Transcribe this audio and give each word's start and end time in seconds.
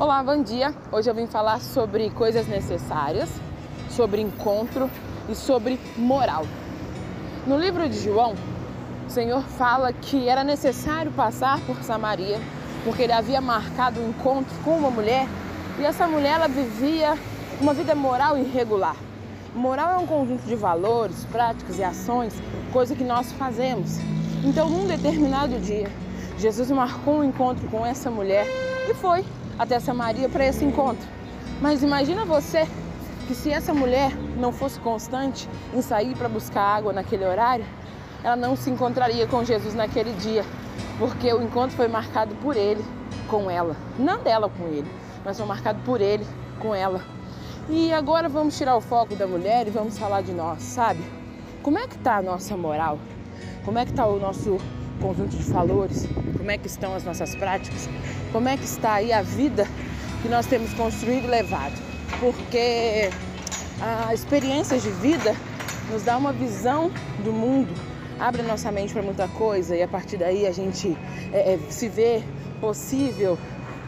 Olá, 0.00 0.22
bom 0.22 0.42
dia. 0.42 0.74
Hoje 0.90 1.10
eu 1.10 1.14
vim 1.14 1.26
falar 1.26 1.60
sobre 1.60 2.08
coisas 2.08 2.48
necessárias, 2.48 3.28
sobre 3.90 4.22
encontro 4.22 4.88
e 5.28 5.34
sobre 5.34 5.78
moral. 5.94 6.46
No 7.46 7.58
livro 7.58 7.86
de 7.86 8.02
João, 8.02 8.34
o 9.06 9.10
Senhor 9.10 9.42
fala 9.42 9.92
que 9.92 10.26
era 10.26 10.42
necessário 10.42 11.12
passar 11.12 11.60
por 11.66 11.76
Samaria, 11.82 12.40
porque 12.82 13.02
ele 13.02 13.12
havia 13.12 13.42
marcado 13.42 14.00
um 14.00 14.08
encontro 14.08 14.50
com 14.64 14.78
uma 14.78 14.90
mulher 14.90 15.28
e 15.78 15.84
essa 15.84 16.08
mulher 16.08 16.36
ela 16.36 16.48
vivia 16.48 17.18
uma 17.60 17.74
vida 17.74 17.94
moral 17.94 18.38
irregular. 18.38 18.96
Moral 19.54 19.90
é 19.90 19.98
um 19.98 20.06
conjunto 20.06 20.46
de 20.46 20.56
valores, 20.56 21.26
práticas 21.26 21.78
e 21.78 21.84
ações, 21.84 22.32
coisa 22.72 22.96
que 22.96 23.04
nós 23.04 23.32
fazemos. 23.32 23.98
Então, 24.42 24.66
num 24.66 24.86
determinado 24.86 25.58
dia, 25.58 25.92
Jesus 26.38 26.70
marcou 26.70 27.18
um 27.18 27.24
encontro 27.24 27.68
com 27.68 27.84
essa 27.84 28.10
mulher 28.10 28.46
e 28.88 28.94
foi 28.94 29.22
até 29.60 29.78
Samaria 29.78 30.26
para 30.26 30.46
esse 30.46 30.64
encontro. 30.64 31.06
Mas 31.60 31.82
imagina 31.82 32.24
você 32.24 32.66
que 33.28 33.34
se 33.34 33.50
essa 33.50 33.74
mulher 33.74 34.10
não 34.38 34.52
fosse 34.52 34.80
constante 34.80 35.46
em 35.74 35.82
sair 35.82 36.16
para 36.16 36.30
buscar 36.30 36.62
água 36.62 36.94
naquele 36.94 37.26
horário, 37.26 37.66
ela 38.24 38.36
não 38.36 38.56
se 38.56 38.70
encontraria 38.70 39.26
com 39.26 39.44
Jesus 39.44 39.74
naquele 39.74 40.14
dia, 40.14 40.46
porque 40.98 41.30
o 41.30 41.42
encontro 41.42 41.76
foi 41.76 41.88
marcado 41.88 42.34
por 42.36 42.56
ele 42.56 42.82
com 43.28 43.50
ela, 43.50 43.76
não 43.98 44.22
dela 44.22 44.48
com 44.48 44.64
ele, 44.64 44.90
mas 45.22 45.36
foi 45.36 45.46
marcado 45.46 45.78
por 45.84 46.00
ele 46.00 46.26
com 46.58 46.74
ela. 46.74 47.02
E 47.68 47.92
agora 47.92 48.30
vamos 48.30 48.56
tirar 48.56 48.76
o 48.76 48.80
foco 48.80 49.14
da 49.14 49.26
mulher 49.26 49.66
e 49.66 49.70
vamos 49.70 49.98
falar 49.98 50.22
de 50.22 50.32
nós, 50.32 50.62
sabe? 50.62 51.04
Como 51.62 51.78
é 51.78 51.86
que 51.86 51.96
está 51.96 52.16
a 52.16 52.22
nossa 52.22 52.56
moral? 52.56 52.98
Como 53.62 53.78
é 53.78 53.84
que 53.84 53.90
está 53.90 54.06
o 54.06 54.18
nosso 54.18 54.56
conjunto 55.02 55.36
de 55.36 55.52
valores? 55.52 56.08
Como 56.38 56.50
é 56.50 56.56
que 56.56 56.66
estão 56.66 56.94
as 56.94 57.04
nossas 57.04 57.34
práticas? 57.34 57.88
Como 58.32 58.48
é 58.48 58.56
que 58.56 58.64
está 58.64 58.94
aí 58.94 59.12
a 59.12 59.22
vida 59.22 59.66
que 60.22 60.28
nós 60.28 60.46
temos 60.46 60.72
construído 60.74 61.24
e 61.24 61.26
levado? 61.26 61.74
Porque 62.20 63.10
a 63.80 64.14
experiência 64.14 64.78
de 64.78 64.88
vida 64.88 65.34
nos 65.90 66.04
dá 66.04 66.16
uma 66.16 66.32
visão 66.32 66.92
do 67.24 67.32
mundo, 67.32 67.74
abre 68.20 68.42
nossa 68.42 68.70
mente 68.70 68.92
para 68.92 69.02
muita 69.02 69.26
coisa 69.26 69.74
e 69.74 69.82
a 69.82 69.88
partir 69.88 70.16
daí 70.16 70.46
a 70.46 70.52
gente 70.52 70.96
é, 71.32 71.54
é, 71.54 71.58
se 71.70 71.88
vê 71.88 72.22
possível, 72.60 73.36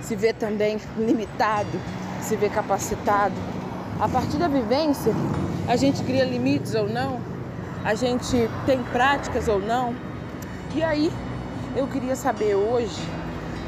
se 0.00 0.16
vê 0.16 0.32
também 0.32 0.78
limitado, 0.98 1.80
se 2.20 2.34
vê 2.34 2.48
capacitado. 2.48 3.34
A 4.00 4.08
partir 4.08 4.38
da 4.38 4.48
vivência, 4.48 5.14
a 5.68 5.76
gente 5.76 6.02
cria 6.02 6.24
limites 6.24 6.74
ou 6.74 6.88
não, 6.88 7.20
a 7.84 7.94
gente 7.94 8.50
tem 8.66 8.82
práticas 8.84 9.46
ou 9.46 9.60
não. 9.60 9.94
E 10.74 10.82
aí 10.82 11.12
eu 11.76 11.86
queria 11.86 12.16
saber 12.16 12.56
hoje 12.56 13.21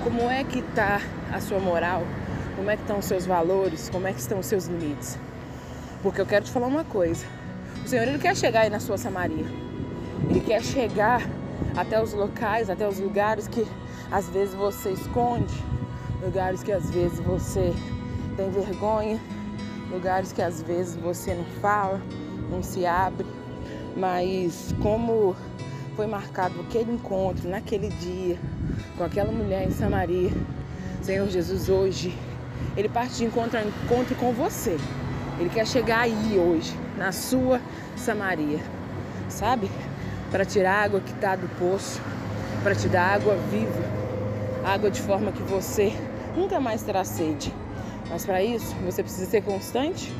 como 0.04 0.30
é 0.30 0.44
que 0.44 0.58
está 0.58 1.00
a 1.32 1.40
sua 1.40 1.58
moral, 1.58 2.02
como 2.56 2.70
é 2.70 2.76
que 2.76 2.82
estão 2.82 2.98
os 2.98 3.06
seus 3.06 3.24
valores, 3.24 3.88
como 3.88 4.06
é 4.06 4.12
que 4.12 4.20
estão 4.20 4.38
os 4.38 4.44
seus 4.44 4.66
limites. 4.66 5.18
Porque 6.02 6.20
eu 6.20 6.26
quero 6.26 6.44
te 6.44 6.50
falar 6.50 6.66
uma 6.66 6.84
coisa. 6.84 7.24
O 7.82 7.88
Senhor 7.88 8.06
ele 8.06 8.18
quer 8.18 8.36
chegar 8.36 8.60
aí 8.60 8.70
na 8.70 8.78
sua 8.78 8.98
Samaria. 8.98 9.46
Ele 10.28 10.40
quer 10.40 10.62
chegar 10.62 11.22
até 11.74 12.00
os 12.02 12.12
locais, 12.12 12.68
até 12.68 12.86
os 12.86 13.00
lugares 13.00 13.48
que 13.48 13.66
às 14.12 14.28
vezes 14.28 14.54
você 14.54 14.90
esconde, 14.90 15.54
lugares 16.22 16.62
que 16.62 16.70
às 16.70 16.90
vezes 16.90 17.18
você 17.20 17.72
tem 18.36 18.50
vergonha, 18.50 19.18
lugares 19.90 20.32
que 20.32 20.42
às 20.42 20.60
vezes 20.60 20.96
você 20.96 21.32
não 21.32 21.44
fala, 21.62 21.98
não 22.50 22.62
se 22.62 22.84
abre, 22.84 23.26
mas 23.96 24.74
como 24.82 25.34
foi 25.96 26.06
marcado 26.06 26.60
aquele 26.60 26.92
encontro 26.92 27.48
naquele 27.48 27.88
dia 27.88 28.36
com 28.96 29.04
aquela 29.04 29.30
mulher 29.30 29.66
em 29.66 29.70
Samaria. 29.70 30.30
Senhor 31.02 31.28
Jesus, 31.28 31.68
hoje, 31.68 32.16
Ele 32.76 32.88
parte 32.88 33.16
de 33.16 33.24
encontro 33.24 33.58
a 33.58 33.62
encontro 33.62 34.14
com 34.16 34.32
você. 34.32 34.76
Ele 35.38 35.50
quer 35.50 35.66
chegar 35.66 36.00
aí 36.00 36.38
hoje, 36.38 36.76
na 36.96 37.12
sua 37.12 37.60
Samaria, 37.96 38.60
sabe? 39.28 39.70
Para 40.30 40.44
tirar 40.44 40.74
a 40.74 40.82
água 40.84 41.00
que 41.00 41.12
está 41.12 41.36
do 41.36 41.48
poço, 41.58 42.00
para 42.62 42.74
te 42.74 42.88
dar 42.88 43.14
água 43.14 43.36
viva, 43.50 43.82
água 44.64 44.90
de 44.90 45.00
forma 45.00 45.30
que 45.30 45.42
você 45.42 45.92
nunca 46.36 46.58
mais 46.58 46.82
terá 46.82 47.04
sede. 47.04 47.52
Mas 48.08 48.24
para 48.24 48.42
isso, 48.42 48.74
você 48.84 49.02
precisa 49.02 49.30
ser 49.30 49.42
constante, 49.42 50.12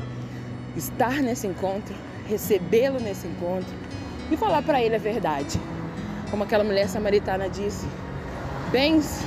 estar 0.75 1.21
nesse 1.21 1.47
encontro, 1.47 1.95
recebê-lo 2.27 2.99
nesse 2.99 3.27
encontro 3.27 3.84
e 4.31 4.37
falar 4.37 4.61
para 4.61 4.81
ele 4.81 4.95
a 4.95 4.99
verdade. 4.99 5.59
Como 6.29 6.43
aquela 6.43 6.63
mulher 6.63 6.87
samaritana 6.89 7.49
disse: 7.49 7.87
Bens, 8.71 9.21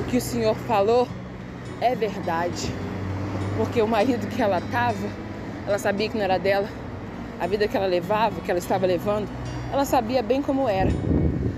o 0.00 0.04
que 0.04 0.16
o 0.16 0.20
Senhor 0.20 0.54
falou 0.54 1.08
é 1.80 1.94
verdade. 1.94 2.72
Porque 3.56 3.82
o 3.82 3.88
marido 3.88 4.26
que 4.28 4.40
ela 4.40 4.58
estava, 4.58 5.08
ela 5.66 5.78
sabia 5.78 6.08
que 6.08 6.16
não 6.16 6.24
era 6.24 6.38
dela. 6.38 6.68
A 7.40 7.46
vida 7.46 7.68
que 7.68 7.76
ela 7.76 7.86
levava, 7.86 8.40
que 8.40 8.50
ela 8.50 8.58
estava 8.58 8.86
levando, 8.86 9.28
ela 9.72 9.84
sabia 9.84 10.22
bem 10.22 10.42
como 10.42 10.68
era. 10.68 10.90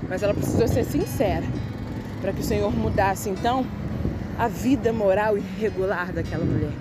Mas 0.09 0.23
ela 0.23 0.34
precisou 0.34 0.69
ser 0.69 0.84
sincera 0.84 1.45
para 2.21 2.33
que 2.33 2.41
o 2.41 2.45
Senhor 2.45 2.71
mudasse 2.71 3.31
então 3.31 3.65
a 4.39 4.49
vida 4.49 4.93
moral 4.93 5.39
irregular 5.39 6.12
daquela 6.12 6.45
mulher. 6.45 6.73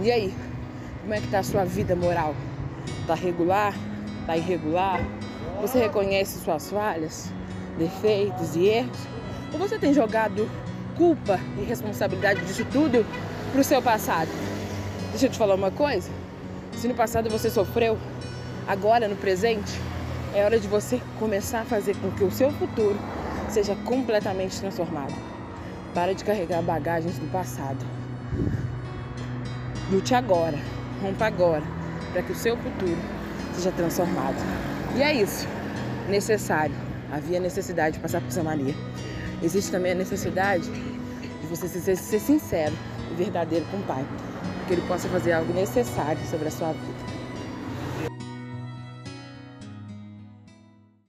E 0.00 0.10
aí, 0.10 0.34
como 1.02 1.14
é 1.14 1.18
que 1.18 1.26
está 1.26 1.40
a 1.40 1.42
sua 1.42 1.64
vida 1.64 1.94
moral? 1.94 2.34
Está 3.00 3.14
regular? 3.14 3.74
Está 4.20 4.36
irregular? 4.36 5.00
Você 5.62 5.78
reconhece 5.78 6.40
suas 6.40 6.72
falhas, 6.72 7.30
defeitos 7.78 8.56
e 8.56 8.66
erros? 8.66 8.98
Ou 9.52 9.60
você 9.60 9.78
tem 9.78 9.94
jogado 9.94 10.50
culpa 10.96 11.38
e 11.56 11.62
responsabilidade 11.62 12.40
disso 12.40 12.66
tudo 12.72 13.06
para 13.52 13.60
o 13.60 13.64
seu 13.64 13.80
passado? 13.80 14.28
Deixa 15.10 15.26
eu 15.26 15.30
te 15.30 15.38
falar 15.38 15.54
uma 15.54 15.70
coisa. 15.70 16.10
Se 16.72 16.88
no 16.88 16.94
passado 16.94 17.30
você 17.30 17.48
sofreu, 17.48 17.96
agora 18.66 19.06
no 19.06 19.14
presente, 19.14 19.80
é 20.34 20.44
hora 20.44 20.58
de 20.58 20.66
você 20.66 21.00
começar 21.20 21.60
a 21.60 21.64
fazer 21.64 21.96
com 21.98 22.10
que 22.10 22.24
o 22.24 22.30
seu 22.32 22.50
futuro 22.50 22.98
seja 23.48 23.76
completamente 23.84 24.58
transformado. 24.58 25.14
Para 25.94 26.12
de 26.12 26.24
carregar 26.24 26.60
bagagens 26.62 27.20
do 27.20 27.30
passado. 27.30 27.86
Lute 29.92 30.12
agora, 30.12 30.58
rompa 31.00 31.26
agora, 31.26 31.62
para 32.12 32.22
que 32.22 32.32
o 32.32 32.36
seu 32.36 32.56
futuro 32.56 32.98
seja 33.54 33.70
transformado. 33.70 34.71
E 34.96 35.02
é 35.02 35.14
isso. 35.14 35.46
Necessário. 36.08 36.74
Havia 37.10 37.40
necessidade 37.40 37.96
de 37.96 38.02
passar 38.02 38.20
por 38.20 38.30
Samaria. 38.30 38.74
Existe 39.42 39.70
também 39.70 39.92
a 39.92 39.94
necessidade 39.94 40.70
de 40.70 41.46
você 41.48 41.68
ser, 41.68 41.96
ser 41.96 42.20
sincero 42.20 42.74
e 43.10 43.14
verdadeiro 43.14 43.64
com 43.70 43.78
o 43.78 43.82
Pai. 43.82 44.04
Que 44.66 44.74
Ele 44.74 44.82
possa 44.82 45.08
fazer 45.08 45.32
algo 45.32 45.52
necessário 45.52 46.20
sobre 46.26 46.48
a 46.48 46.50
sua 46.50 46.72
vida. 46.72 47.21